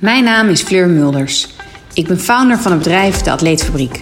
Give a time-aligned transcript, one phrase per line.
[0.00, 1.48] Mijn naam is Fleur Mulders.
[1.92, 4.00] Ik ben founder van het bedrijf De Atleetfabriek.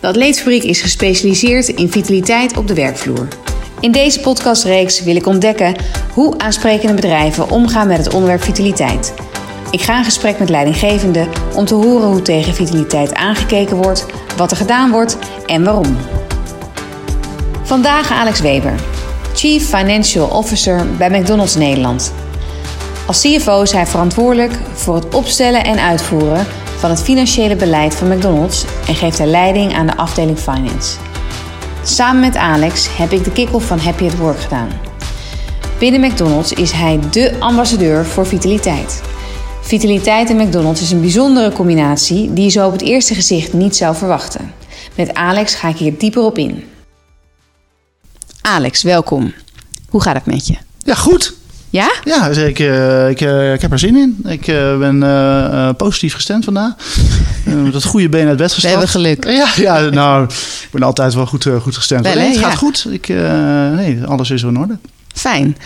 [0.00, 3.28] De Atleetfabriek is gespecialiseerd in vitaliteit op de werkvloer.
[3.80, 5.74] In deze podcastreeks wil ik ontdekken
[6.12, 9.14] hoe aansprekende bedrijven omgaan met het onderwerp vitaliteit.
[9.70, 14.50] Ik ga in gesprek met leidinggevenden om te horen hoe tegen vitaliteit aangekeken wordt, wat
[14.50, 15.96] er gedaan wordt en waarom.
[17.62, 18.74] Vandaag Alex Weber,
[19.34, 22.12] Chief Financial Officer bij McDonald's Nederland.
[23.08, 26.46] Als CFO is hij verantwoordelijk voor het opstellen en uitvoeren
[26.78, 30.96] van het financiële beleid van McDonald's en geeft hij leiding aan de afdeling Finance.
[31.84, 34.68] Samen met Alex heb ik de kick-off van Happy at Work gedaan.
[35.78, 39.02] Binnen McDonald's is hij dé ambassadeur voor vitaliteit.
[39.62, 43.76] Vitaliteit en McDonald's is een bijzondere combinatie die je zo op het eerste gezicht niet
[43.76, 44.54] zou verwachten.
[44.94, 46.64] Met Alex ga ik hier dieper op in.
[48.40, 49.32] Alex, welkom.
[49.88, 50.54] Hoe gaat het met je?
[50.84, 51.37] Ja, goed.
[51.70, 51.92] Ja?
[52.04, 54.24] Ja, dus ik, uh, ik, uh, ik heb er zin in.
[54.24, 56.72] Ik uh, ben positief gestemd vandaag.
[57.44, 58.74] met dat goede been uit bed gestapt.
[58.74, 59.24] We hebben geluk.
[59.24, 62.04] Ja, ja nou, ik ben altijd wel goed, goed gestemd.
[62.04, 62.86] Wel, het gaat goed.
[62.90, 63.08] Ik,
[63.74, 64.78] nee, alles is in orde.
[65.14, 65.56] Fijn.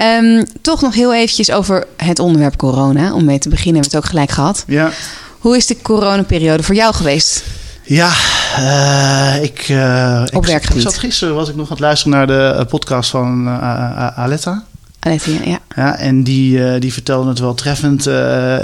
[0.00, 3.14] Um, toch nog heel eventjes over het onderwerp corona.
[3.14, 4.64] Om mee te beginnen hebben we het ook gelijk gehad.
[4.66, 4.90] Ja.
[5.38, 7.44] Hoe is de coronaperiode voor jou geweest?
[7.82, 8.12] Ja,
[8.58, 13.10] uh, ik, uh, ik zat gisteren was ik nog aan het luisteren naar de podcast
[13.10, 14.64] van uh, Aletta.
[15.04, 15.58] Aletta, ja.
[15.76, 15.98] ja.
[15.98, 18.06] En die, die vertelde het wel treffend.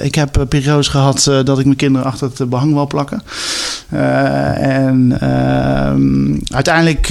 [0.03, 3.23] ik heb periodes gehad dat ik mijn kinderen achter het behang wil plakken.
[4.61, 7.11] en ehm, uiteindelijk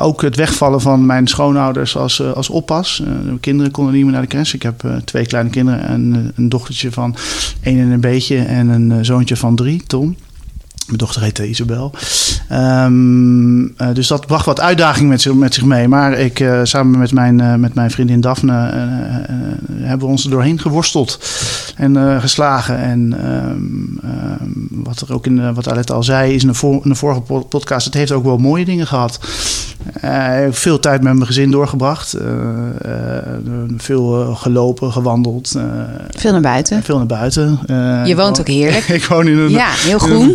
[0.00, 3.02] ook het wegvallen van mijn schoonouders als, als oppas.
[3.24, 4.54] mijn kinderen konden niet meer naar de crash.
[4.54, 7.16] Ik heb twee kleine kinderen en een dochtertje van
[7.62, 10.16] één en een beetje en een zoontje van drie, Tom.
[10.90, 11.92] Mijn dochter heet Isabel.
[12.52, 15.88] Um, uh, dus dat bracht wat uitdaging met zich, met zich mee.
[15.88, 18.52] Maar ik, uh, samen met mijn, uh, met mijn vriendin Daphne
[19.72, 21.18] hebben we ons er doorheen geworsteld
[21.76, 22.78] en geslagen.
[22.78, 24.00] En um,
[24.70, 27.20] wat er ook in wat Alette al zei, is in de, voor, in de vorige
[27.48, 29.20] podcast, het heeft ook wel mooie dingen gehad.
[30.50, 32.16] veel tijd met mijn gezin doorgebracht.
[33.76, 35.56] veel gelopen, gewandeld.
[36.10, 36.82] veel naar buiten.
[36.82, 37.58] Veel naar buiten.
[38.06, 38.88] Je woont ook heerlijk.
[38.98, 40.22] ik woon in een, ja, heel groen.
[40.22, 40.32] een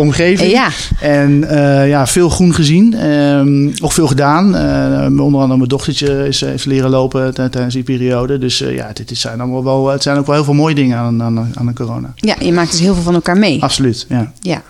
[0.00, 0.50] omgeving.
[0.50, 0.68] Ja.
[1.00, 3.06] En uh, ja, veel groen gezien.
[3.06, 4.54] Um, ook veel gedaan.
[4.54, 8.38] Uh, onder andere mijn dochtertje is, heeft leren lopen tijdens die periode.
[8.38, 11.22] Dus ja, dit zijn allemaal wel, het zijn ook wel heel veel mooie dingen aan,
[11.22, 12.12] aan, aan de corona.
[12.14, 13.62] Ja, je maakt dus heel veel van elkaar mee.
[13.62, 14.32] Absoluut, ja.
[14.40, 14.62] Ja.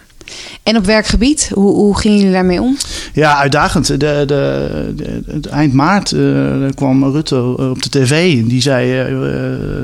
[0.62, 2.76] En op werkgebied, hoe, hoe gingen jullie daarmee om?
[3.12, 3.86] Ja, uitdagend.
[3.86, 8.42] De, de, de, eind maart uh, kwam Rutte op de tv.
[8.44, 9.18] Die zei, uh,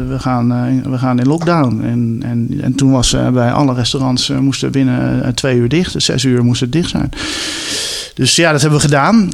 [0.08, 1.82] we, gaan, uh, we gaan in lockdown.
[1.84, 5.92] En, en, en toen was bij alle restaurants moesten binnen twee uur dicht.
[5.92, 7.10] Dus zes uur moesten dicht zijn.
[8.14, 9.32] Dus ja, dat hebben we gedaan.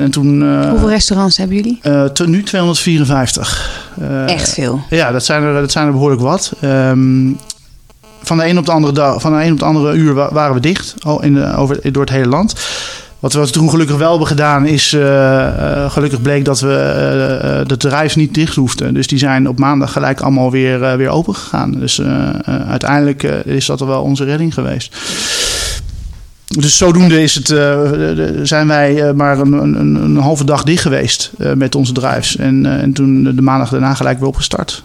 [0.00, 1.80] en toen, Hoeveel restaurants hebben jullie?
[2.12, 3.84] tot nu 254.
[4.26, 4.80] Echt veel?
[4.90, 6.52] Ja, dat zijn er, dat zijn er behoorlijk wat.
[6.64, 7.38] Um,
[8.22, 10.54] van de een op de andere dag, van de een op de andere uur waren
[10.54, 12.54] we dicht in de, over, door het hele land.
[13.18, 16.68] Wat we toen gelukkig wel hebben gedaan is, uh, uh, gelukkig bleek dat we
[17.62, 18.94] uh, de terreins niet dicht hoefden.
[18.94, 21.70] Dus die zijn op maandag gelijk allemaal weer, weer open gegaan.
[21.70, 22.02] Dus
[22.68, 24.96] uiteindelijk is dat wel onze redding geweest.
[26.60, 27.80] Dus zodoende is het, uh,
[28.42, 32.36] zijn wij maar een, een, een, halve dag dicht geweest uh, met onze drives.
[32.36, 34.82] En, uh, en toen de maandag daarna gelijk weer opgestart.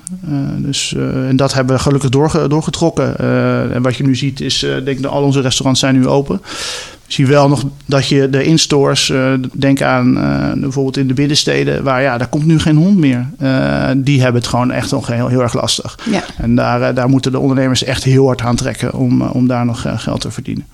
[0.58, 0.96] dus,
[1.28, 3.18] en dat hebben we gelukkig doorge, doorgetrokken.
[3.74, 6.42] en wat je nu ziet is, denk ik, al onze restaurants zijn nu open.
[7.08, 9.14] Ik zie wel nog dat je de instores,
[9.54, 10.14] denk aan
[10.60, 13.30] bijvoorbeeld in de binnensteden, waar ja, daar komt nu geen hond meer.
[13.96, 16.00] die hebben het gewoon echt nog heel, heel erg lastig.
[16.12, 16.24] Ja.
[16.38, 19.86] En daar, daar moeten de ondernemers echt heel hard aan trekken om, om daar nog
[19.96, 20.66] geld te verdienen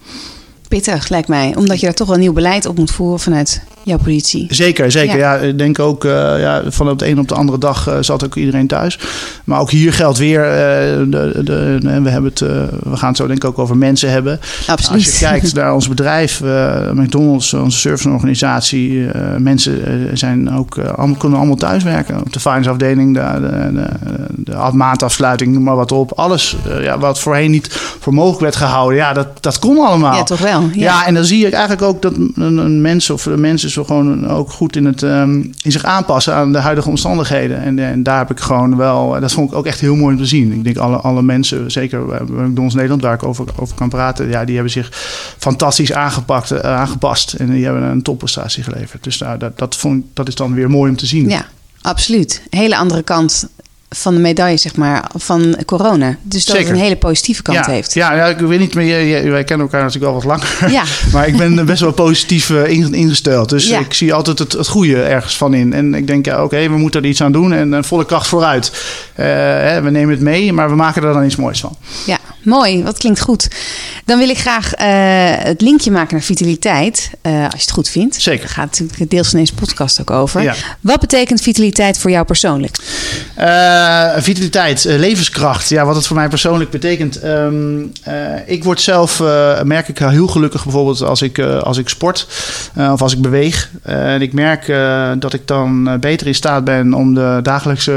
[0.68, 1.56] pittig, lijkt mij.
[1.56, 4.46] Omdat je daar toch wel nieuw beleid op moet voeren vanuit jouw politie.
[4.50, 5.18] Zeker, zeker.
[5.18, 7.96] Ja, ik denk ook uh, ja, van op de een op de andere dag uh,
[8.00, 9.00] zat ook iedereen thuis.
[9.44, 10.52] Maar ook hier geldt weer, uh,
[11.12, 14.40] de, we, hebben het, we gaan het zo denk ik ook over mensen hebben.
[14.68, 15.06] Absoluut.
[15.06, 16.42] Als je kijkt naar ons bedrijf,
[16.94, 19.82] McDonald's, onze serviceorganisatie, mensen
[20.14, 22.20] zijn ook, allemaal, kunnen allemaal thuiswerken.
[22.20, 23.72] Op de finance-afdeling, de, de,
[24.36, 26.12] de, de maandafsluiting, noem maar wat op.
[26.12, 27.68] Alles ja, wat voorheen niet
[28.00, 30.16] voor mogelijk werd gehouden, ja, dat, dat kon allemaal.
[30.16, 30.62] Ja, toch wel.
[30.62, 30.70] Ja.
[30.74, 31.06] ja.
[31.06, 34.52] en dan zie je eigenlijk ook dat een, een mens of de mensen gewoon ook
[34.52, 37.62] goed in, het, um, in zich aanpassen aan de huidige omstandigheden.
[37.62, 40.22] En, en, daar heb ik gewoon wel, dat vond ik ook echt heel mooi om
[40.22, 40.52] te zien.
[40.52, 44.46] Ik denk alle, alle mensen, zeker McDonald's Nederland, waar ik over, over kan praten, ja,
[44.46, 44.90] die hebben zich
[45.38, 47.34] fantastisch aangepakt, uh, aangepast.
[47.34, 49.04] En die hebben een topprestatie geleverd.
[49.04, 51.30] Dus nou, dat, dat, vond, dat is dan weer mooi om te zien.
[51.30, 51.46] Ja,
[51.82, 52.42] absoluut.
[52.50, 53.50] Hele andere kant
[53.90, 56.16] van de medaille, zeg maar, van corona.
[56.22, 56.70] Dus dat Zeker.
[56.70, 57.94] het een hele positieve kant ja, heeft.
[57.94, 60.72] Ja, ja, ik weet niet, je- wij kennen elkaar natuurlijk al wat langer.
[60.72, 60.84] Ja.
[61.14, 63.50] maar ik ben best wel positief eh, in- ingesteld.
[63.50, 63.80] Dus Ja.
[63.80, 65.74] ik zie altijd het, het goede ergens van in.
[65.74, 68.28] En ik denk, ja, oké, we moeten er iets aan doen en, eh, volle kracht
[68.28, 68.72] vooruit.
[69.16, 71.78] Eh, hè, we nemen het mee, maar we maken er dan iets moois van.
[72.06, 72.18] Ja,
[72.48, 72.84] mooi.
[72.84, 73.48] Wat klinkt goed.
[74.06, 74.88] Dan wil ik graag eh,
[75.46, 78.22] het linkje maken naar vitaliteit, eh, als je het goed vindt.
[78.22, 78.40] Zeker.
[78.40, 80.42] Daar gaat natuurlijk deels van deze podcast ook over.
[80.42, 80.56] Ja.
[80.82, 82.78] Wat betekent vitaliteit voor jou persoonlijk?
[83.36, 85.70] Eh, vitaliteit, levenskracht.
[85.70, 87.20] Ja, wat het voor mij persoonlijk betekent.
[87.20, 88.14] Ehm, eh,
[88.46, 89.20] ik word zelf,
[89.64, 92.28] merk ik heel gelukkig bijvoorbeeld als ik, als ik sport
[92.76, 93.70] of als ik beweeg.
[93.84, 94.66] En ik merk
[95.20, 97.92] dat ik dan beter in staat ben om de dagelijkse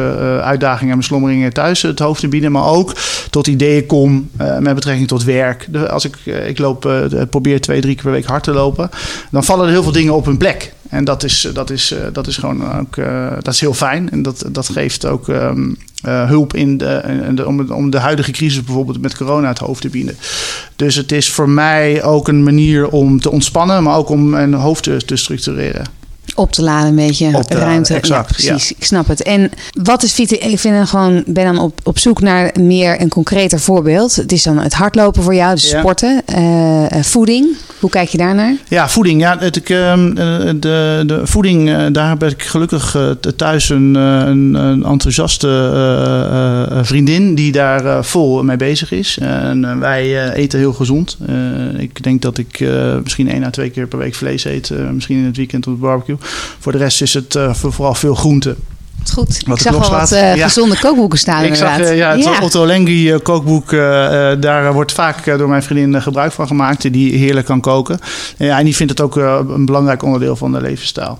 [0.44, 2.52] uitdagingen en beslommeringen thuis het hoofd te bieden.
[2.52, 2.94] Maar ook
[3.30, 5.68] tot ideeën kom eh, met betrekking tot werk.
[5.88, 8.90] Als ik, eh, ik loop, eh, probeer twee, drie keer per week hard te lopen.
[9.30, 10.72] Dan vallen er heel veel dingen op hun plek.
[10.88, 12.96] En dat is, dat is, dat is gewoon ook
[13.42, 14.10] dat is heel fijn.
[14.10, 15.68] En dat, dat geeft ook ehm,
[16.02, 19.80] eh, hulp in de, de, om, om de huidige crisis bijvoorbeeld met corona het hoofd
[19.80, 20.16] te bieden.
[20.76, 24.54] Dus het is voor mij ook een manier om te ontspannen, maar ook om mijn
[24.54, 25.99] hoofd te, te structureren.
[26.40, 27.94] Op te laden, een beetje Op laden, ruimte.
[27.94, 28.72] exact, ja, precies.
[28.72, 29.22] Ik snap het.
[29.22, 29.50] En
[29.82, 30.52] wat is vitaliteit?
[30.52, 34.16] Ik vind dan gewoon, ben dan op, op zoek naar meer een concreter voorbeeld.
[34.16, 35.78] Het is dan het hardlopen voor jou, dus Ja.
[35.78, 37.46] sporten, eh, eh, voeding.
[37.80, 38.54] Hoe kijk je daarnaar?
[38.68, 39.20] Ja, voeding.
[39.20, 40.14] Ja, het, ik, ehm, eh,
[40.56, 42.96] de, de voeding, daar heb ik gelukkig
[43.36, 45.48] thuis een, een, een enthousiaste
[46.82, 49.18] vriendin die daar vol mee bezig is.
[49.20, 51.18] En wij eten heel gezond.
[51.76, 52.64] Ik denk dat ik
[53.02, 54.70] misschien één à twee keer per week vlees eet.
[54.92, 56.16] misschien in het weekend op de barbecue.
[56.58, 58.56] Voor de rest is het eh, voor- vooral veel groente.
[59.14, 59.40] Goed.
[59.46, 60.44] Wat ik zag wel wat eh, Ja.
[60.44, 61.90] gezonde kookboeken staan Ik zag inderdaad.
[61.92, 63.70] eh, ja, het Otto Lengi kookboek,
[64.40, 67.98] daar wordt vaak door mijn vriendin gebruik van gemaakt, die heerlijk kan koken.
[68.36, 71.18] Ja, en die vindt het ook een belangrijk onderdeel van de levensstijl.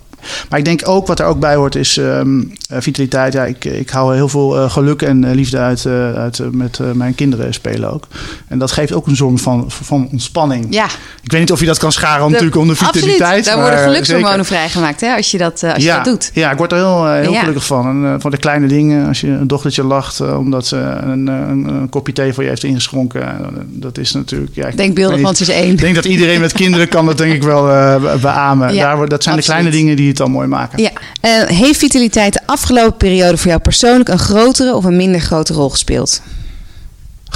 [0.48, 3.32] Maar ik denk ook wat er ook bij hoort is ehm, eh, vitaliteit.
[3.32, 5.86] Ja, ik, ik hou heel veel eh, geluk en eh, liefde uit,
[6.16, 8.06] uit met mijn kinderen spelen ook.
[8.48, 10.66] En dat geeft ook een vorm van, van ontspanning.
[10.70, 10.84] Ja,
[11.22, 13.20] Ik weet niet of je dat kan scharen de- natuurlijk onder vitaliteit.
[13.20, 13.44] absoluut.
[13.44, 14.44] Daar maar, worden gelukshormonen zeker.
[14.44, 16.30] vrijgemaakt hè, als je dat, als ja, je dat doet.
[16.34, 17.38] Ja, ik word er heel, heel Ja.
[17.40, 17.86] gelukkig van.
[18.06, 19.08] En, van de kleine dingen.
[19.08, 22.64] Als je een dochtertje lacht omdat ze een, een, een kopje thee voor je heeft
[22.64, 23.36] ingeschonken.
[23.68, 24.50] dat is natuurlijk...
[24.54, 25.70] Ja, Denkbeeldig, want het is één.
[25.70, 27.62] Ik denk dat iedereen met kinderen kan dat denk ik wel
[28.00, 28.74] be- beamen.
[28.74, 30.82] Ja, Daar, dat zijn de kleine dingen die het dan mooi maken.
[30.82, 30.90] Ja.
[31.20, 35.52] Eh, heeft vitaliteit de afgelopen periode voor jou persoonlijk een grotere of een minder grote
[35.52, 36.22] rol gespeeld?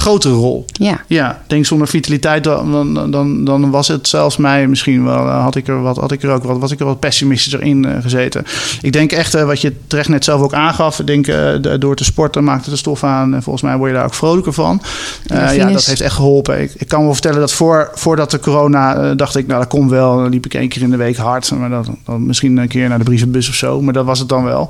[0.05, 0.65] Grotere rol.
[0.71, 0.99] Ja.
[1.07, 5.27] Ja, ik denk zonder vitaliteit dan, dan, dan, was het zelfs mij misschien wel.
[5.27, 7.61] eh, Had ik er, wat, had ik er ook wat, was ik er wat pessimistischer
[7.61, 8.43] in eh, gezeten.
[8.81, 10.99] Ik denk echt, eh, wat je terecht net zelf ook aangaf.
[10.99, 13.33] Ik denk, eh, de- door te sporten maakt het de stof aan.
[13.33, 14.81] En volgens mij word je daar ook vrolijker van.
[14.81, 15.73] Eh, ja, Endorfines.
[15.73, 16.61] dat heeft echt geholpen.
[16.61, 19.69] Ik, ik kan me wel vertellen dat voor, voordat de corona dacht ik, nou dat
[19.69, 20.15] komt wel.
[20.17, 21.51] Dan liep ik één keer in de week hard.
[21.51, 23.81] Maar dan, dan misschien een keer naar de brievenbus of zo.
[23.81, 24.69] Maar dat was het dan wel.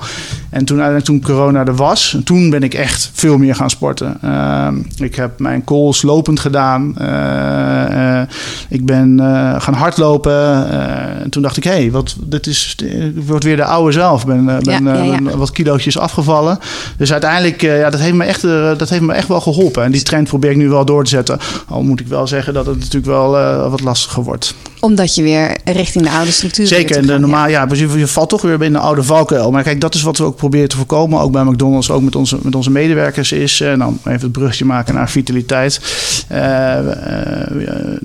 [0.50, 4.18] En toen, toen corona er was, toen ben ik echt veel meer gaan sporten.
[4.22, 6.98] Ehm, ik heb mijn calls lopend gedaan.
[6.98, 8.28] Eh, eh,
[8.70, 10.70] ik ben eh, gaan hardlopen.
[11.24, 12.76] En toen dacht ik, hé, hey, wat, dit is,
[13.16, 14.26] ik word weer de oude zelf.
[14.26, 15.22] Ben, ben Ja, ja, ja.
[15.22, 16.60] ben wat kilootjes afgevallen.
[16.98, 18.42] Dus uiteindelijk, ja, dat heeft, me echt,
[18.78, 19.84] dat heeft me echt wel geholpen.
[19.84, 21.40] En die trend probeer ik nu wel door te zetten.
[21.68, 23.32] Al moet ik wel zeggen dat het natuurlijk wel
[23.70, 24.56] wat lastiger wordt.
[24.86, 27.66] Omdat je weer richting de oude structuur Zeker, en de normaal, ja.
[27.66, 29.52] precies, je valt toch weer binnen een oude valkuil.
[29.52, 31.20] Maar kijk, dat is wat we ook proberen te voorkomen.
[31.20, 33.62] Ook bij McDonald's, ook met onze, met onze medewerkers is.
[33.62, 35.80] En dan even het brugje maken naar vitaliteit.
[36.28, 36.86] Eh, eh,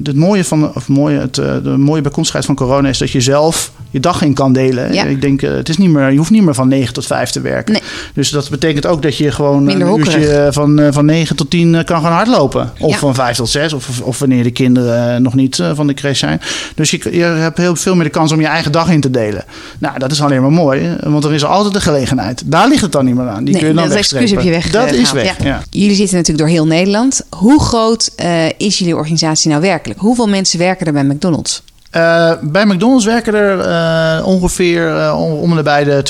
[0.03, 3.21] het mooie van, of mooie, het, eh, de mooie bijkomstigheid van corona is dat je
[3.21, 4.93] zelf je dag in kan delen.
[4.93, 5.05] Ja.
[5.05, 7.31] Ik denk, eh, het is niet meer, je hoeft niet meer van 9 tot 5
[7.31, 7.73] te werken.
[7.73, 7.83] Nee.
[8.15, 11.51] Dus dat betekent ook dat je gewoon Minder een uurtje van, eh, van 9 tot
[11.51, 12.73] 10 eh, kan gaan hardlopen.
[12.79, 12.99] Of Ja.
[12.99, 13.73] van 5 tot 6.
[13.73, 16.41] Of, of wanneer de kinderen eh, nog niet eh, van de crash zijn.
[16.75, 19.11] Dus je, je hebt heel veel meer de kans om je eigen dag in te
[19.11, 19.45] delen.
[19.79, 20.97] Nou, dat is alleen maar mooi.
[21.01, 22.43] Want er is altijd de gelegenheid.
[22.45, 23.45] Daar ligt het dan niet meer aan.
[23.45, 24.71] Die Nee, kun je dan dat excuus heb je weg.
[24.71, 25.63] Dat is weg, ja.
[25.71, 27.21] Jullie zitten natuurlijk door heel Nederland.
[27.29, 30.01] Hoe groot eh, is jullie organisatie nou werkelijk?
[30.01, 31.63] Hoeveel mensen werken er bij McDonald's?
[31.91, 36.03] Eh, bij McDonald's werken er eh, ongeveer eh, om en bij de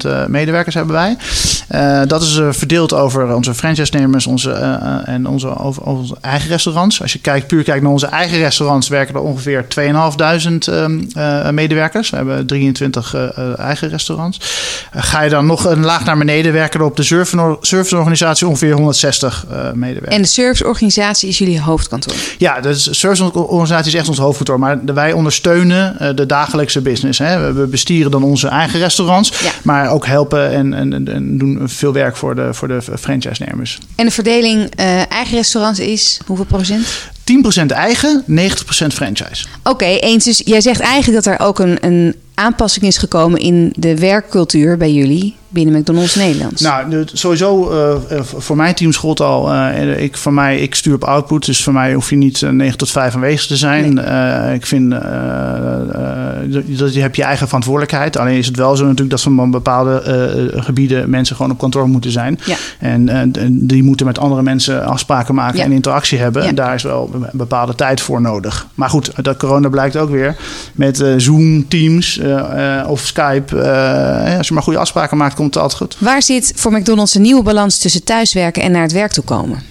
[0.00, 1.16] 20.000 eh, medewerkers hebben wij.
[2.06, 4.50] Dat is verdeeld over onze franchise-nemers onze,
[5.04, 7.02] en onze, over, onze eigen restaurants.
[7.02, 11.50] Als je kijkt, puur kijkt naar onze eigen restaurants, werken er ongeveer 2.500 ehm, eh,
[11.50, 12.10] medewerkers.
[12.10, 14.40] We hebben 23 eh, eh, eigen restaurants.
[14.94, 18.72] Ga je dan nog een laag naar beneden, werken er op de service- serviceorganisatie ongeveer
[18.72, 20.14] 160 eh, medewerkers.
[20.14, 22.14] En de serviceorganisatie is jullie hoofdkantoor.
[22.38, 24.58] Ja, de serviceorganisatie is echt ons hoofdkantoor.
[24.58, 27.18] Maar de- wij ondersteunen eh, de dagelijkse business.
[27.18, 27.52] Hè.
[27.52, 29.28] We- bestieren dan onze eigen restaurants.
[29.42, 29.50] Ja.
[29.62, 33.78] Maar ook helpen en, en, en- en doen veel werk voor de, voor de franchise-nemers.
[33.96, 36.86] En de verdeling eh, eigen restaurants is hoeveel procent?
[37.62, 38.34] 10% eigen, 90%
[38.92, 39.46] franchise.
[39.62, 40.24] Oké, eens.
[40.24, 44.76] Dus jij zegt eigenlijk dat er ook een, een aanpassing is gekomen in de werkcultuur
[44.76, 46.60] bij jullie binnen McDonald's Nederland?
[46.60, 47.72] Nou, sowieso
[48.10, 49.54] uh, voor mijn team schoot al.
[49.54, 52.78] Uh, ik, voor mij, ik stuur op output, dus voor mij hoef je niet 9
[52.78, 53.94] tot 5 aanwezig te zijn.
[53.94, 54.54] Nee.
[54.54, 54.90] ik vind
[56.78, 58.16] dat je hebt je eigen verantwoordelijkheid.
[58.16, 60.02] Alleen is het wel zo natuurlijk dat van bepaalde
[60.56, 62.38] gebieden mensen gewoon op kantoor moeten zijn.
[62.44, 62.56] Ja.
[62.78, 65.64] En die moeten met andere mensen afspraken maken ja.
[65.64, 66.42] en interactie hebben.
[66.42, 66.48] Ja.
[66.48, 68.66] En daar is wel een bepaalde tijd voor nodig.
[68.74, 70.36] Maar goed, dat corona blijkt ook weer
[70.72, 72.20] met Zoom, Teams
[72.86, 73.62] of Skype.
[74.36, 76.08] als je maar goede afspraken maakt, komt het altijd goed.
[76.08, 79.62] Waar zit voor McDonald's een nieuwe balans tussen thuiswerken en naar het werk toe komen?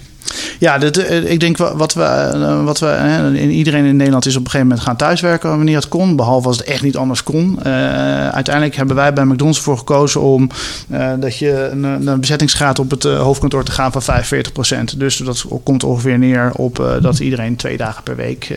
[0.60, 4.50] Ja, eh, ik denk wat we, eh, wat we iedereen in Nederland is op een
[4.50, 6.16] gegeven moment gaan thuiswerken wanneer het kon.
[6.16, 7.60] Behalve als het echt niet anders kon.
[7.66, 10.50] Uh, uiteindelijk hebben wij bij McDonald's voor gekozen om
[10.92, 14.98] uh, dat je een, een, bezettingsgraad op het hoofdkantoor te gaan van 45%.
[14.98, 18.54] Dus dat komt ongeveer neer op dat iedereen twee dagen per week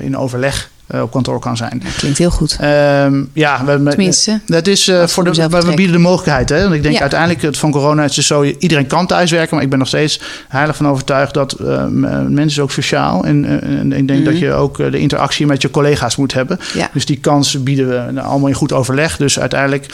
[0.00, 1.82] in overleg uh, op kantoor kan zijn.
[1.96, 2.58] Klinkt heel goed.
[2.62, 4.40] Um, ja, we, Tenminste.
[4.46, 6.48] Dat is uh, voor de, we, bieden de mogelijkheid.
[6.48, 6.62] Hè?
[6.62, 7.00] Want ik denk ja.
[7.00, 10.20] uiteindelijk het van corona is het zo, iedereen kan thuiswerken, maar ik ben nog steeds
[10.48, 14.52] heilig van overtuigd dat uh, mensen is ook sociaal en, en ik denk dat je
[14.52, 16.58] ook de interactie met je collega's moet hebben.
[16.74, 16.90] Ja.
[16.92, 19.16] Dus die kans bieden we nou, allemaal in goed overleg.
[19.16, 19.86] Dus uiteindelijk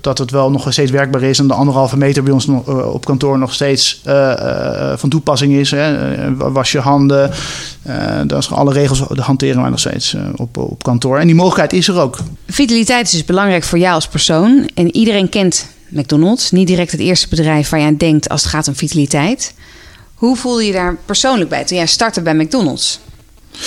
[0.00, 3.04] dat het wel nog steeds werkbaar is en de anderhalve meter bij ons nog, op
[3.04, 4.00] kantoor nog steeds
[4.96, 5.70] van toepassing is.
[5.70, 5.94] Hè?
[6.36, 7.30] Was je handen,
[8.26, 9.91] dat is alle regels hanteren wij nog steeds.
[9.92, 11.18] Eh, op, op kantoor.
[11.18, 12.18] En die mogelijkheid is er ook.
[12.46, 14.68] Vitaliteit is dus belangrijk voor jou als persoon.
[14.74, 16.50] En iedereen kent McDonald's.
[16.50, 19.54] Niet direct het eerste bedrijf waar je aan denkt als het gaat om vitaliteit.
[20.14, 23.00] Hoe voelde je daar persoonlijk bij toen jij startte bij McDonald's?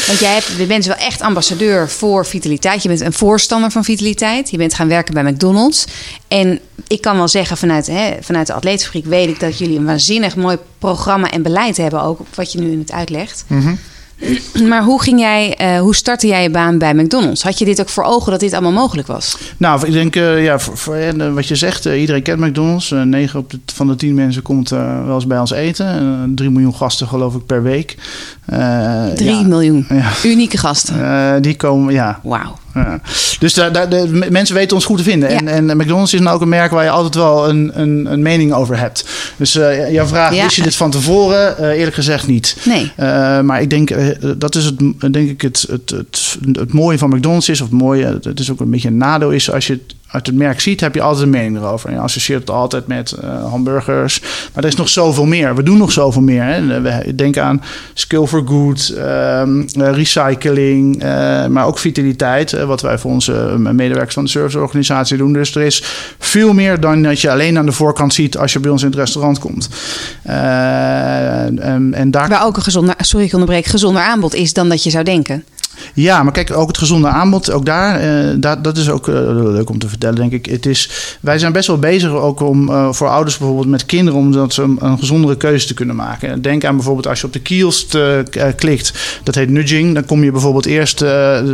[0.07, 2.81] Want jij hebt, je bent wel echt ambassadeur voor vitaliteit.
[2.83, 4.49] Je bent een voorstander van vitaliteit.
[4.49, 5.85] Je bent gaan werken bij McDonald's.
[6.27, 9.85] En ik kan wel zeggen, vanuit, hè, vanuit de atleetfabriek weet ik dat jullie een
[9.85, 13.43] waanzinnig mooi programma en beleid hebben, ook wat je nu in het uitlegt.
[13.47, 13.79] Mm
[14.69, 17.43] Maar hoe ging jij, uh, hoe startte jij je baan bij McDonald's?
[17.43, 19.37] Had je dit ook voor ogen dat dit allemaal mogelijk was?
[19.57, 22.93] Nou, ik denk, uh, ja, voor, voor uh, wat je zegt, iedereen kent McDonald's.
[23.03, 26.31] 9 op de, van de 10 mensen komt wel eens bij ons eten.
[26.35, 27.97] 3 miljoen gasten geloof ik per week.
[28.45, 28.57] 3
[29.29, 29.85] ja, miljoen.
[29.89, 30.11] Ja.
[30.23, 31.41] Unieke gasten.
[31.41, 32.19] die komen, ja.
[32.23, 32.55] Wauw.
[32.75, 32.99] Ja.
[33.39, 35.29] Dus daar, daar, de, mensen weten ons goed te vinden.
[35.29, 35.37] Ja.
[35.37, 38.21] En, en McDonald's is nou ook een merk waar je altijd wel een, een, een
[38.21, 39.05] mening over hebt.
[39.37, 40.43] Dus uh, jouw vraag, ja.
[40.43, 41.55] wist je dit van tevoren?
[41.59, 42.57] Uh, eerlijk gezegd niet.
[42.65, 42.91] Nee.
[42.99, 43.91] Uh, maar ik denk,
[44.39, 44.79] dat is het,
[45.13, 48.51] denk ik het, het, het, het, mooie van McDonald's is, of het mooie, het is
[48.51, 49.79] ook een beetje een nadeel, is als je
[50.15, 51.91] uit het merk ziet, heb je altijd een mening erover.
[51.91, 54.21] Je associeert het altijd met uh, hamburgers.
[54.53, 55.55] Maar er is nog zoveel meer.
[55.55, 56.43] We doen nog zoveel meer.
[56.43, 56.81] Hè.
[56.81, 57.61] We denken aan
[57.93, 62.63] skill for good, um, recycling, uh, maar ook vitaliteit.
[62.65, 65.33] Wat wij voor onze medewerkers van de serviceorganisatie doen.
[65.33, 65.83] Dus er is
[66.19, 68.87] veel meer dan dat je alleen aan de voorkant ziet als je bij ons in
[68.87, 69.69] het restaurant komt.
[72.29, 75.43] Waar ook een gezonder, sorry ik onderbreek, gezonder aanbod is dan dat je zou denken.
[75.93, 79.15] Ja, maar kijk, ook het gezonde aanbod, ook daar, uh, dat, dat is ook uh,
[79.31, 80.45] leuk om te vertellen, denk ik.
[80.45, 80.89] Het is,
[81.21, 84.53] wij zijn best wel bezig ook om uh, voor ouders bijvoorbeeld met kinderen, om dat
[84.53, 86.41] ze een, een, gezondere keuze te kunnen maken.
[86.41, 87.97] Denk aan bijvoorbeeld als je op de kiosk
[88.55, 89.93] klikt, dat heet nudging.
[89.93, 90.99] Dan kom je bijvoorbeeld eerst,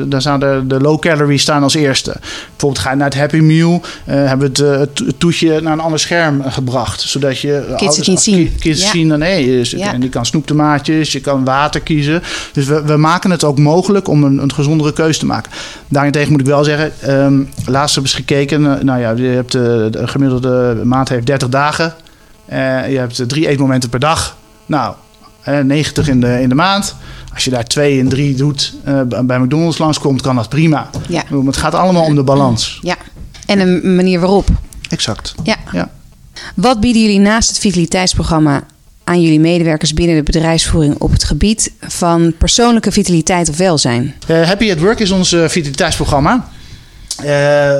[0.06, 2.16] dan staan de, de low calorie staan als eerste.
[2.50, 6.00] Bijvoorbeeld ga je naar het Happy Meal, hebben we het, het toetje naar een ander
[6.00, 7.02] scherm gebracht.
[7.02, 8.56] Zodat je kids ouders, het niet zien.
[8.60, 8.90] Kids ja.
[8.90, 9.94] zien, dan, ja.
[9.94, 12.24] en je kan snoeptomaatjes, je kan water kiezen.
[12.54, 15.52] Dus we, we maken het ook mogelijk om een, een gezondere keuze te maken.
[15.88, 18.62] Daarentegen moet ik wel zeggen, um, laatst heb eens gekeken.
[18.62, 21.94] Uh, nou ja, je hebt uh, de gemiddelde maand heeft 30 dagen.
[22.52, 22.58] Uh,
[22.92, 24.38] je hebt drie eetmomenten per dag.
[24.66, 24.96] Nou,
[25.64, 26.96] 90 in de, in de maand.
[27.34, 28.74] Als je daar twee en drie doet,
[29.24, 30.90] bij McDonald's langskomt, kan dat prima.
[31.08, 31.24] Ja.
[31.46, 32.80] Het gaat allemaal om de balans.
[32.82, 32.96] Ja,
[33.46, 34.48] en een manier waarop.
[34.90, 35.36] Exact.
[35.44, 35.56] Ja.
[35.72, 35.90] ja.
[36.56, 38.64] Wat bieden jullie naast het vitaliteitsprogramma
[39.04, 44.16] aan jullie medewerkers binnen de bedrijfsvoering op het gebied van persoonlijke vitaliteit of welzijn?
[44.28, 46.50] Uh, Happy at Work is ons uh, vitaliteitsprogramma.
[47.20, 47.26] Uh,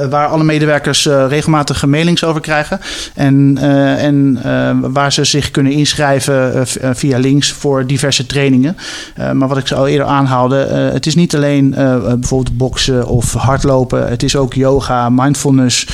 [0.10, 2.80] waar alle medewerkers uh, regelmatig mailings over krijgen.
[3.16, 4.40] En, uh, en
[4.94, 8.78] waar ze zich kunnen inschrijven via links voor diverse trainingen.
[9.34, 10.56] maar wat ik al eerder aanhaalde,
[10.94, 11.70] het is niet alleen
[12.20, 14.10] bijvoorbeeld boksen of hardlopen.
[14.10, 15.88] Het is ook yoga, mindfulness.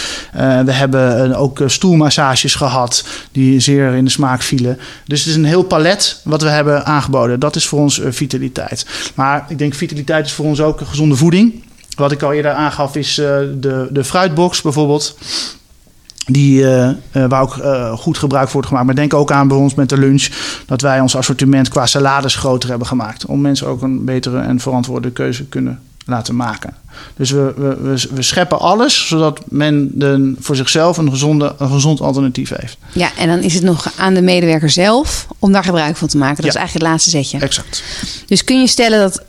[0.66, 4.80] we hebben ook stoelmassages gehad die zeer in de smaak vielen.
[5.06, 7.40] Dus het is een heel palet wat we hebben aangeboden.
[7.40, 8.86] Dat is voor ons vitaliteit.
[9.16, 11.66] Maar ik denk vitaliteit is voor ons ook gezonde voeding.
[11.98, 13.26] Wat ik al eerder aangaf is uh,
[13.56, 15.18] de, de fruitbox bijvoorbeeld.
[16.26, 18.86] Die, uh, waar ook uh, goed gebruik wordt gemaakt.
[18.86, 20.28] Maar denk ook aan bij ons met de lunch.
[20.66, 23.26] Dat wij ons assortiment qua salades groter hebben gemaakt.
[23.26, 26.76] Om mensen ook een betere en verantwoorde keuze kunnen laten maken.
[27.16, 32.02] Dus we, we, we, scheppen alles zodat men de, voor zichzelf een, gezonde, een gezond
[32.02, 32.78] alternatief heeft.
[32.94, 36.18] Ja, en dan is het nog aan de medewerker zelf om daar gebruik van te
[36.18, 36.36] maken.
[36.36, 36.52] Dat ja.
[36.52, 37.40] is eigenlijk het laatste zetje.
[37.40, 37.84] Exact.
[38.26, 39.24] Dus kun je stellen dat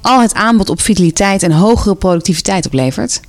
[0.00, 3.20] al het aanbod op vitaliteit en hogere productiviteit oplevert?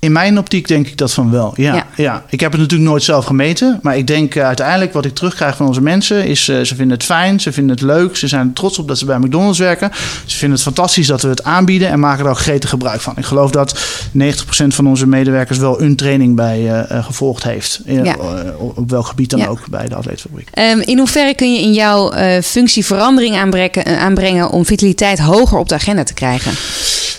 [0.00, 1.52] In mijn optiek denk ik dat van wel.
[1.56, 1.86] Ja, Ja.
[1.96, 2.24] ja.
[2.28, 3.78] ik heb het natuurlijk nooit zelf gemeten.
[3.82, 6.48] Maar ik denk eh, uiteindelijk wat ik terugkrijg van onze mensen is...
[6.48, 8.16] eh, ze vinden het fijn, ze vinden het leuk.
[8.16, 9.90] Ze zijn er trots op dat ze bij McDonald's werken.
[10.26, 13.14] Ze vinden het fantastisch dat we het aanbieden en maken er ook gretig gebruik van.
[13.16, 13.78] Ik geloof dat
[14.18, 17.80] 90% van onze medewerkers wel een training bij eh, gevolgd heeft.
[17.84, 18.16] Ja.
[18.58, 19.46] op, welk gebied dan Ja.
[19.46, 20.48] ook bij de atleetfabriek.
[20.52, 25.68] Ehm, in hoeverre kun je in jouw functie verandering aanbrengen, aanbrengen om vitaliteit hoger op
[25.68, 26.52] de agenda te krijgen?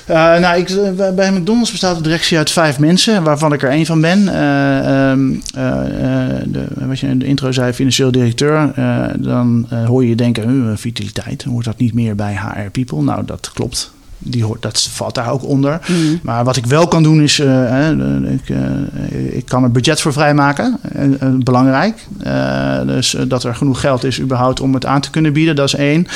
[0.06, 3.70] Eh, nou, ik, eh, bij McDonald's bestaat de directie uit vijf mensen, waarvan ik er
[3.70, 4.28] één van ben.
[4.28, 5.14] Eh,
[6.46, 8.72] de, wat je in de intro zei, financieel directeur.
[9.20, 13.02] Dan hoor je denken, uh, vitaliteit, hoort dat niet meer bij HR People?
[13.02, 13.92] Nou, dat klopt.
[14.24, 15.80] Die hoort, dat valt daar ook onder.
[15.88, 16.20] Mm.
[16.24, 17.90] Maar wat ik wel kan doen is, eh,
[18.24, 20.78] ik, eh, ik kan er budget voor vrijmaken.
[20.94, 22.08] Eh, belangrijk.
[22.86, 25.76] Dus dat er genoeg geld is überhaupt om het aan te kunnen bieden, dat is
[25.76, 26.08] één.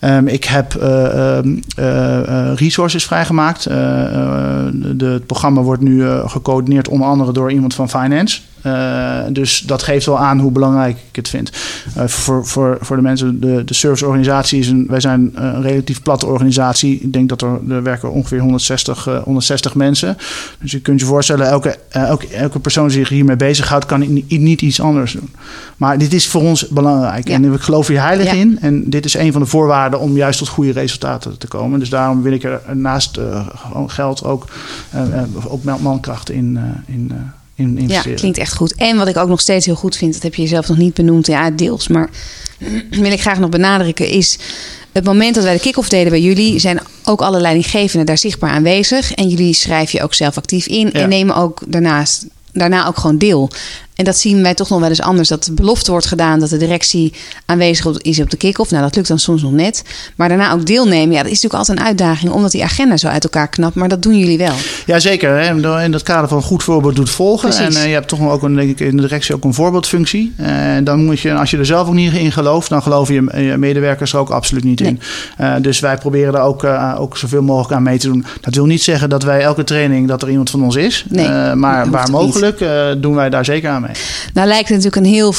[0.00, 3.64] Ehm, ik heb eh, ehm, eh, eh, resources vrijgemaakt.
[3.64, 8.40] De, het programma wordt nu gecoördineerd onder andere door iemand van Finance.
[8.62, 11.50] Eh, dus dat geeft wel aan hoe belangrijk ik het vind.
[11.94, 16.02] Eh, voor, voor, voor de mensen, de, de serviceorganisatie is een, wij zijn een relatief
[16.02, 17.00] platte organisatie.
[17.00, 20.16] Ik denk dat er, er werken ongeveer 160, eh, 160 mensen.
[20.60, 24.00] Dus je kunt je voorstellen, elke, eh, elke, elke persoon die zich hiermee bezighoudt, kan
[24.00, 25.30] niet, niet iets anders doen.
[25.76, 27.28] Maar dit is voor ons belangrijk.
[27.28, 27.34] Ja.
[27.34, 28.32] En ik geloof hier heilig Ja.
[28.32, 28.58] in.
[28.60, 31.78] En dit is een van de voorwaarden om juist tot goede resultaten te komen.
[31.78, 34.44] Dus daarom wil ik er naast eh, gewoon geld ook,
[34.90, 37.14] eh, eh, ook mankrachten in, eh,
[37.58, 38.74] in, Ja, klinkt echt goed.
[38.74, 40.94] En wat ik ook nog steeds heel goed vind, dat heb je jezelf nog niet
[40.94, 42.10] benoemd, ja, deels, maar
[42.90, 44.38] wil ik graag nog benadrukken, is
[44.92, 48.50] het moment dat wij de kick-off deden bij jullie, zijn ook alle leidinggevenden daar zichtbaar
[48.50, 49.14] aanwezig.
[49.14, 51.00] En jullie schrijven je ook zelf actief in Ja.
[51.00, 53.50] en nemen ook daarnaast, daarna ook gewoon deel.
[53.94, 55.28] En dat zien wij toch nog wel eens anders.
[55.28, 57.12] Dat de belofte wordt gedaan dat de directie
[57.46, 58.70] aanwezig is op de kick-off.
[58.70, 59.82] Nou, dat lukt dan soms nog net.
[60.16, 61.10] Maar daarna ook deelnemen.
[61.14, 62.32] Ja, dat is natuurlijk altijd een uitdaging.
[62.32, 63.74] Omdat die agenda zo uit elkaar knapt.
[63.74, 64.54] Maar dat doen jullie wel.
[64.88, 65.82] Jazeker, hè.
[65.84, 67.48] in dat kader van goed voorbeeld doet volgen.
[67.48, 67.76] Precies.
[67.76, 70.32] En eh, je hebt toch ook een, denk ik, in de directie ook een voorbeeldfunctie.
[70.36, 73.42] En dan moet je, als je er zelf ook niet in gelooft, dan geloven je,
[73.44, 75.00] je medewerkers er ook absoluut niet in.
[75.36, 78.24] Eh, dus wij proberen er ook, eh, ook zoveel mogelijk aan mee te doen.
[78.40, 81.04] Dat wil niet zeggen dat wij elke training dat er iemand van ons is.
[81.08, 83.90] Nee, Eh, maar waar mogelijk eh, doen wij daar zeker aan mee.
[84.32, 85.34] Nou lijkt het natuurlijk een heel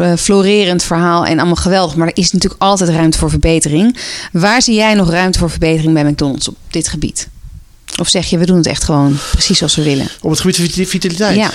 [0.00, 1.96] eh, florerend verhaal en allemaal geweldig.
[1.96, 3.96] Maar er is natuurlijk altijd ruimte voor verbetering.
[4.32, 7.28] Waar zie jij nog ruimte voor verbetering bij McDonald's op dit gebied?
[8.00, 10.06] Of zeg je, we doen het echt gewoon precies zoals we willen?
[10.20, 11.36] Op het gebied van vit- vitaliteit.
[11.36, 11.50] Ja.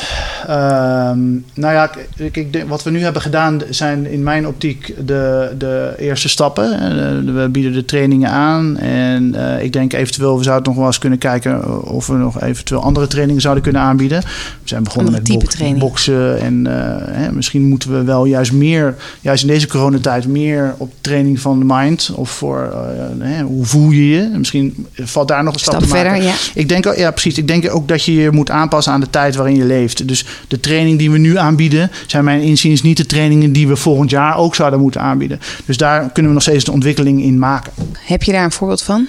[0.48, 1.20] Ehm,
[1.54, 1.92] nou ja,
[2.32, 6.74] ik, wat we nu hebben gedaan zijn in mijn optiek de, de eerste stappen.
[6.80, 8.78] Eh, we bieden de trainingen aan.
[8.78, 12.42] En eh, ik denk eventueel, we zouden nog wel eens kunnen kijken of we nog
[12.42, 14.22] eventueel andere trainingen zouden kunnen aanbieden.
[14.22, 14.28] We
[14.64, 16.40] zijn begonnen Andere met bok- boksen.
[16.42, 20.94] En eh, hè, misschien moeten we wel juist meer, juist in deze coronatijd, meer op
[21.02, 22.12] training van de mind.
[22.16, 22.74] Of voor
[23.20, 24.30] hè, hoe voel je je.
[24.38, 26.12] Misschien valt daar nog een stap, Stap te maken.
[26.12, 26.36] verder, ja.
[26.54, 27.38] Ik denk, ook- ja, precies.
[27.38, 30.08] Ik denk ook dat je je moet aanpassen aan de tijd waarin je leeft.
[30.08, 33.76] Dus de training die we nu aanbieden, zijn mijn inziens niet de trainingen die we
[33.76, 35.40] volgend jaar ook zouden moeten aanbieden.
[35.66, 37.72] Dus daar kunnen we nog steeds de ontwikkeling in maken.
[38.00, 39.08] Heb je daar een voorbeeld van?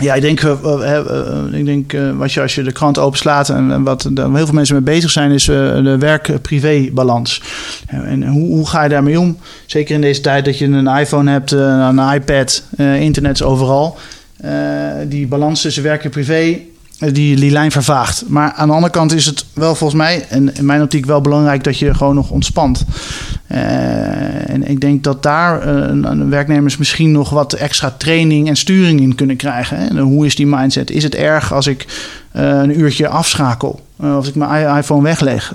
[0.00, 3.48] Ja, ik denk, eh, eh, eh, ik denk wat je, als je de krant openslaat
[3.48, 7.42] en, wat daar heel veel mensen mee bezig zijn, is de werk-privé-balans.
[7.86, 9.38] En hoe, hoe ga je daarmee om?
[9.66, 13.98] Zeker in deze tijd dat je een iPhone hebt, een iPad, internet is overal.
[14.42, 16.58] Eh, die balans tussen werk en privé,
[16.98, 18.24] eh, die, die lijn vervaagt.
[18.28, 21.20] Maar aan de andere kant is het wel volgens mij, en in mijn optiek wel
[21.20, 22.84] belangrijk dat je gewoon nog ontspant.
[23.50, 28.56] Eh, en ik denk dat daar eh, een- werknemers misschien nog wat extra training en
[28.56, 29.76] sturing in kunnen krijgen.
[29.78, 29.86] Hè?
[29.86, 30.90] En hoe is die mindset?
[30.90, 31.86] Is het erg als ik
[32.32, 33.80] eh, een uurtje afschakel?
[34.00, 35.52] Eh, als ik mijn iPhone wegleg?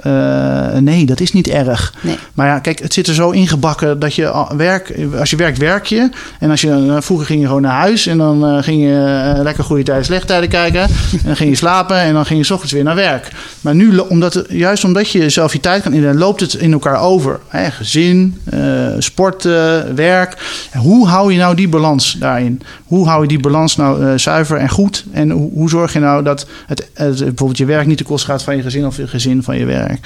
[0.80, 1.94] Nee, dat is niet erg.
[2.02, 2.18] Nee.
[2.34, 5.86] Maar ja, kijk, het zit er zo ingebakken dat je werk, als je werkt, werk
[5.86, 6.10] je.
[6.40, 9.84] En als je, vroeger ging je gewoon naar huis en dan ging je lekker goede
[9.84, 10.82] tijden, slechte tijden kijken.
[10.82, 10.90] en
[11.24, 13.32] dan ging je slapen en dan ging je 's ochtends weer naar werk.
[13.62, 17.00] Maar nu, omdat, juist omdat je zelf je tijd kan indelen, loopt het in elkaar
[17.00, 17.40] over.
[17.48, 17.68] Hè?
[17.86, 20.67] Gezin, eh, sporten, werk.
[20.71, 22.62] En hoe hou je nou die balans daarin?
[22.86, 25.06] Hoe hou je die balans nou eh, zuiver en goed?
[25.12, 28.43] En hoe, hoe zorg je nou dat het, bijvoorbeeld je werk niet ten koste gaat
[28.43, 30.00] van je gezin of je gezin van je werk?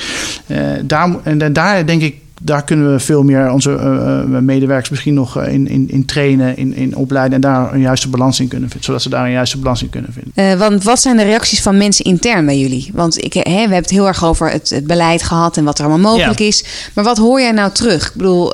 [0.47, 4.89] Eh, daar, en daar denk ik, daar kunnen we veel meer onze eh, eh, medewerkers
[4.89, 8.39] misschien nog eh, in, in, in trainen, in, in opleiden en daar een juiste balans
[8.39, 10.58] in kunnen vinden, zodat ze daar een juiste balans in kunnen vinden.
[10.58, 12.89] Want wat zijn de reacties van mensen intern bij jullie?
[12.93, 15.80] Want ik, hè, we hebben het heel erg over het, het beleid gehad en wat
[15.80, 16.45] er allemaal mogelijk Ja.
[16.45, 16.63] is.
[16.93, 18.08] Maar wat hoor jij nou terug?
[18.08, 18.54] Ik bedoel,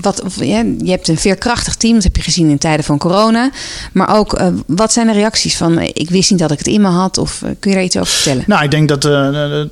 [0.00, 2.98] wat, of, ja, je hebt een veerkrachtig team, dat heb je gezien in tijden van
[2.98, 3.50] corona.
[3.92, 6.88] Maar ook, wat zijn de reacties van, ik wist niet dat ik het in me
[6.88, 7.18] had?
[7.18, 8.44] Of kun je daar iets over vertellen?
[8.46, 9.04] Nou, ik denk dat,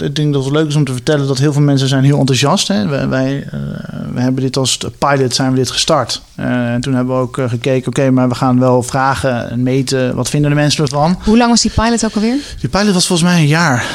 [0.03, 2.19] ik denk dat het leuk is om te vertellen dat heel veel mensen zijn heel
[2.19, 2.69] enthousiast.
[2.69, 3.09] Hè.
[3.09, 6.23] Wij, wij, eh, we hebben dit als pilot zijn we dit gestart.
[6.35, 9.63] Eh, en toen hebben we ook eh, gekeken, oké, maar we gaan wel vragen en
[9.63, 10.15] meten.
[10.15, 11.19] Wat vinden de mensen ervan?
[11.25, 12.37] Hoe lang was die pilot ook alweer?
[12.61, 13.87] Die pilot was volgens mij een jaar.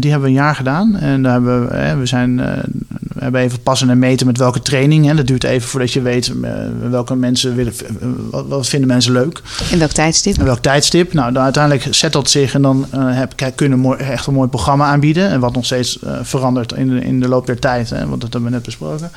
[0.00, 0.96] Die hebben we een jaar gedaan.
[0.96, 2.36] En daar hebben we, we zijn,
[3.18, 5.06] we hebben even passen en meten met welke training.
[5.06, 5.14] Hè.
[5.14, 6.32] Dat duurt even voordat je weet
[6.90, 7.72] welke mensen willen,
[8.30, 9.42] wat, wat, vinden mensen leuk.
[9.70, 10.38] In welk tijdstip?
[10.38, 11.12] In welk tijdstip.
[11.12, 14.86] Nou, dan uiteindelijk zet dat zich en dan heb, kunnen we echt een mooi programma
[14.86, 15.30] aanbieden.
[15.30, 17.90] En wat nog steeds verandert in de, in de loop der tijd.
[17.90, 19.10] Hè, want dat hebben we net besproken.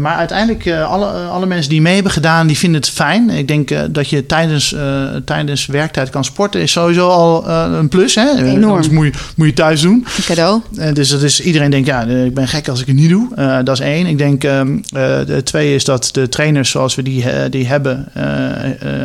[0.00, 3.30] maar uiteindelijk, alle, alle mensen die mee hebben gedaan, die vinden het fijn.
[3.30, 4.76] Ik denk dat je tijdens,
[5.24, 8.14] tijdens werktijd kan sporten, is sowieso al een plus.
[8.14, 8.47] Hè?
[8.56, 8.70] Enorm.
[8.70, 10.06] Anders moet je, moet je thuis doen.
[10.16, 10.60] Een cadeau.
[10.92, 13.28] dus dat is, iedereen denkt, ja, ik ben gek als ik het niet doe.
[13.64, 14.06] dat is één.
[14.06, 18.08] Ik denk, de twee is dat de trainers zoals we die, die hebben,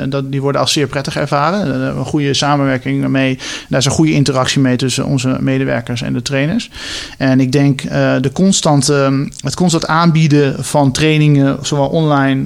[0.09, 1.83] dat, die worden als zeer prettig ervaren.
[1.97, 3.39] een goede samenwerking mee.
[3.69, 6.69] Daar is een goede interactie mee tussen onze medewerkers en de trainers.
[7.17, 7.81] En ik denk,
[8.21, 12.45] de constante, het constant aanbieden van trainingen, zowel online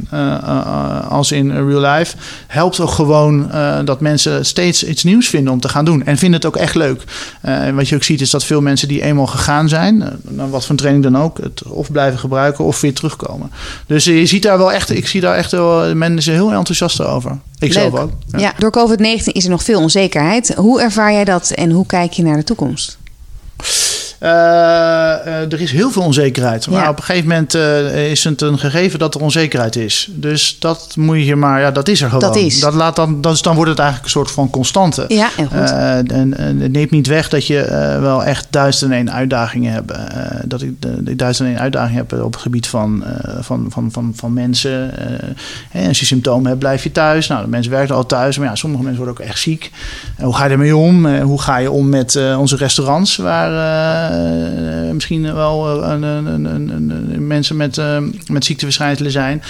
[1.10, 2.16] als in real life,
[2.48, 3.52] helpt ook gewoon
[3.86, 6.04] dat mensen steeds iets nieuws vinden om te gaan doen.
[6.04, 6.87] En vinden het ook echt leuk.
[7.46, 10.66] Uh, wat je ook ziet is dat veel mensen die eenmaal gegaan zijn, uh, wat
[10.66, 13.52] voor training dan ook, het of blijven gebruiken of weer terugkomen.
[13.86, 17.38] Dus je ziet daar wel echt, ik zie daar echt wel mensen heel enthousiast over.
[17.60, 18.12] Ik zelf ook.
[18.28, 20.54] Ja, ja door COVID-19 is er nog veel onzekerheid.
[20.56, 22.98] Hoe ervaar jij dat en hoe kijk je naar de toekomst?
[24.24, 26.70] Uh, uh, er is heel veel onzekerheid.
[26.70, 30.10] Maar op een gegeven moment uh, is het een gegeven dat er onzekerheid is.
[30.12, 32.24] Dus dat moet je maar, ja, dat is er gewoon.
[32.24, 32.60] Dat is.
[32.60, 35.06] Dat laat dan, dus dan wordt het eigenlijk een soort van constante.
[35.08, 35.72] Ja, heel goed.
[36.12, 39.92] en, en het neemt niet weg dat je wel echt duizend en één uitdagingen hebt.
[40.46, 40.74] dat ik
[41.18, 43.04] duizend en één uitdagingen heb op het gebied van,
[43.40, 44.92] van, van, van, van mensen.
[45.72, 47.28] en als je symptomen hebt, blijf je thuis.
[47.28, 48.38] Nou, de mensen werken al thuis.
[48.38, 49.72] Maar ja, sommige mensen worden ook echt ziek.
[50.22, 51.08] hoe ga je ermee om?
[51.22, 54.07] hoe ga je om met onze restaurants waar
[54.94, 57.82] misschien wel uh, een, een, een, mensen met,
[58.28, 59.42] met ziekteverschijnselen zijn.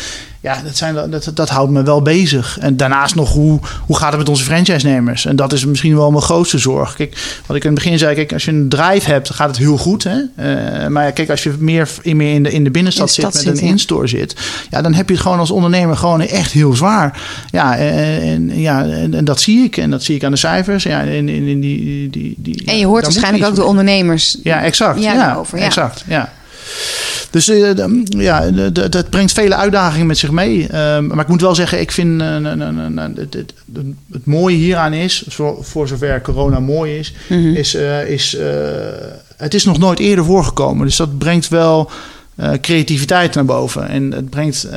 [0.47, 2.57] Ja, dat, zijn, dat, dat houdt me wel bezig.
[2.59, 5.25] En daarnaast nog, hoe, hoe gaat het met onze franchise-nemers?
[5.25, 6.95] En dat is misschien wel mijn grootste zorg.
[6.95, 9.57] Kijk, wat ik in het begin zei, kijk, als je een drive hebt, gaat het
[9.57, 10.05] heel goed.
[10.09, 10.89] Hè?
[10.89, 14.07] maar kijk, als je meer, meer in, de, in de binnenstad zit, met een in-store
[14.07, 14.35] zit,
[14.69, 17.21] ja, dan heb je het gewoon als ondernemer gewoon echt heel zwaar.
[17.51, 19.77] Ja, en, ja, en, dat zie ik.
[19.77, 20.83] En dat zie ik aan de cijfers.
[20.83, 24.63] Ja, in, in, in die, die, die, en je hoort waarschijnlijk ook de ondernemers ja,
[24.63, 25.03] exact.
[25.03, 25.65] Ja, over, ja.
[25.65, 26.03] exact.
[26.07, 26.33] Ja.
[27.29, 27.73] Dus uh,
[28.07, 30.61] ja, dat brengt vele uitdagingen met zich mee.
[30.61, 32.35] Uh, maar ik moet wel zeggen, ik vind uh,
[34.11, 35.23] het, mooie hieraan is,
[35.59, 37.55] voor, zover corona mooi is, mm -hmm.
[37.55, 37.73] is,
[38.07, 38.37] is
[39.37, 40.85] het is nog nooit eerder voorgekomen.
[40.85, 41.91] Dus dat brengt wel
[42.61, 43.87] creativiteit naar boven.
[43.87, 44.67] En het brengt,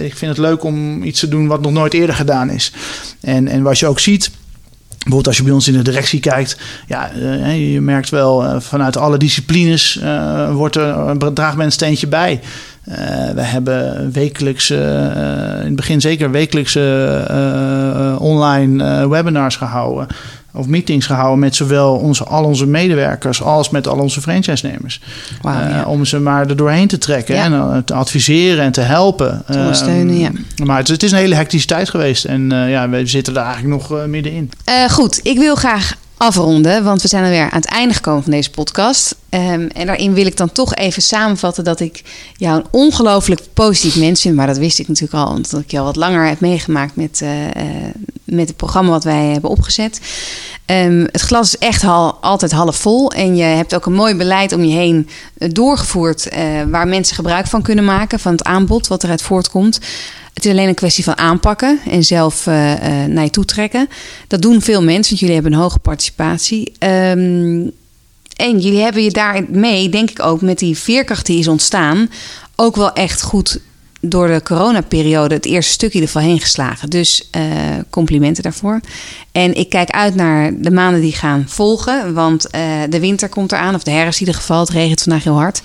[0.00, 2.72] ik vind het leuk om iets te doen wat nog nooit eerder gedaan is.
[3.20, 4.30] En, en wat je ook ziet
[5.04, 8.60] Bijvoorbeeld als je bij ons in de directie kijkt, ja, uh, je merkt wel uh,
[8.60, 12.40] vanuit alle disciplines uh, wordt er, draagt men een steentje bij.
[13.34, 20.06] we hebben wekelijks, in het begin zeker wekelijkse online webinars gehouden
[20.54, 25.00] of meetings gehouden met zowel onze, al onze medewerkers als met al onze franchise-nemers.
[25.42, 25.84] Wow, ja.
[25.84, 29.42] Om ze maar er doorheen te trekken en te adviseren en te helpen.
[29.46, 30.30] Te ondersteunen, ja.
[30.64, 33.82] Maar het, het, is een hele hectische tijd geweest en ja, we zitten daar eigenlijk
[33.82, 34.50] nog uh, middenin.
[34.88, 38.50] goed, ik wil graag afronden, want we zijn alweer aan het einde gekomen van deze
[38.50, 39.16] podcast.
[39.30, 42.02] Um, en daarin wil ik dan toch even samenvatten dat ik
[42.36, 44.34] jou een ongelooflijk positief mens vind.
[44.34, 47.20] Maar dat wist ik natuurlijk al, omdat ik je al wat langer heb meegemaakt met,
[47.22, 47.50] uh, uh,
[48.24, 50.00] met het programma wat wij hebben opgezet.
[50.66, 53.12] Um, het glas is echt al, altijd half vol.
[53.12, 56.28] En je hebt ook een mooi beleid om je heen doorgevoerd.
[56.32, 59.78] Uh, waar mensen gebruik van kunnen maken van het aanbod wat eruit voortkomt.
[60.34, 63.88] Het is alleen een kwestie van aanpakken en zelf uh, uh, naar je toe trekken.
[64.28, 66.72] Dat doen veel mensen, want jullie hebben een hoge participatie.
[66.78, 67.72] Um,
[68.36, 72.10] en jullie hebben je daarmee, denk ik ook, met die veerkracht die is ontstaan,
[72.56, 73.60] ook wel echt goed
[74.08, 76.90] door de coronaperiode het eerste stukje ervan heen geslagen.
[76.90, 77.42] Dus uh,
[77.90, 78.80] complimenten daarvoor.
[79.32, 82.14] En ik kijk uit naar de maanden die gaan volgen.
[82.14, 84.60] Want uh, de winter komt eraan, of de herfst in ieder geval.
[84.60, 85.62] Het regent vandaag heel hard.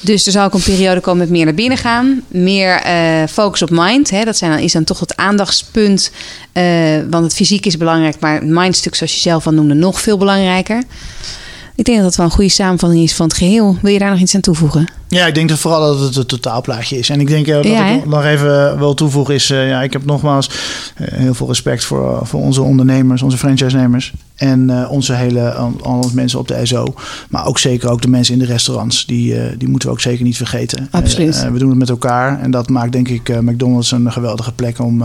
[0.00, 2.22] Dus er zal ook een periode komen met meer naar binnen gaan.
[2.28, 4.10] Meer uh, focus op mind.
[4.10, 4.24] Hè.
[4.24, 6.10] Dat zijn, is dan toch het aandachtspunt.
[7.10, 10.18] want het fysiek is belangrijk, maar het mindstuk, zoals je zelf al noemde, nog veel
[10.18, 10.82] belangrijker.
[11.80, 13.76] Ik denk dat dat wel een goede samenvatting is van het geheel.
[13.82, 14.86] Wil je daar nog iets aan toevoegen?
[15.08, 17.08] Ja, ik denk dat vooral dat het een totaalplaatje is.
[17.08, 19.50] En ik denk uh, dat ja, ik nog even wil toevoegen is...
[19.50, 20.50] Uh, ja, ik heb nogmaals
[20.98, 24.12] uh, heel veel respect voor, voor onze ondernemers, onze franchise-nemers.
[24.34, 25.50] En onze hele,
[25.82, 26.94] alle mensen op de SO.
[27.28, 29.06] Maar ook zeker ook de mensen in de restaurants.
[29.06, 30.88] Die, die moeten we ook zeker niet vergeten.
[30.90, 31.50] Absoluut.
[31.52, 32.40] we doen het met elkaar.
[32.40, 35.02] En dat maakt denk ik McDonald's een geweldige plek om,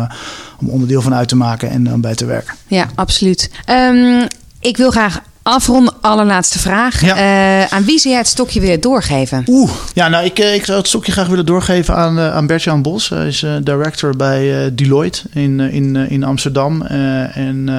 [0.59, 2.55] om onderdeel van uit te maken en bij te werken.
[2.67, 3.51] Ja, absoluut.
[3.69, 4.27] Um,
[4.59, 7.01] ik wil graag afronden, allerlaatste vraag.
[7.01, 7.15] Ja.
[7.15, 9.43] Eh, aan wie zou jij het stokje willen doorgeven?
[9.47, 12.47] Oeh, ja, nou, ik, eh, ik zou het stokje graag willen doorgeven aan, uh, aan
[12.47, 13.09] Bert-Jan Bos.
[13.09, 16.81] Hij is uh, director bij Deloitte in, in, in Amsterdam.
[16.81, 17.69] en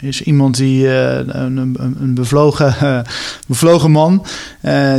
[0.00, 2.74] is iemand die een, een, een, bevlogen,
[3.46, 4.26] bevlogen man,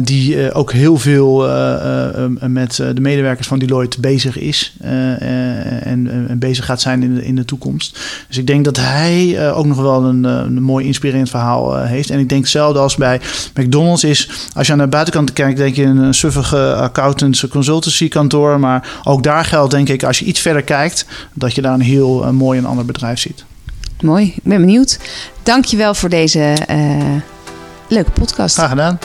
[0.03, 1.37] die ook heel veel
[2.39, 7.35] met de medewerkers van Deloitte bezig is en, en, bezig gaat zijn in de, in
[7.35, 7.99] de toekomst.
[8.27, 12.09] Dus ik denk dat hij ook nog wel een, een mooi inspirerend verhaal heeft.
[12.09, 13.21] En ik denk hetzelfde als bij
[13.53, 18.59] McDonald's is, als je aan de buitenkant kijkt, denk je een suffige accountants consultancy kantoor.
[18.59, 21.81] Maar ook daar geldt denk ik, als je iets verder kijkt, dat je daar een
[21.81, 23.45] heel uh, mooi en ander bedrijf ziet.
[24.01, 24.99] Mooi, ik ben benieuwd.
[25.43, 27.03] Dankjewel voor deze uh,
[27.87, 28.55] leuke podcast.
[28.55, 28.99] Graag gedaan.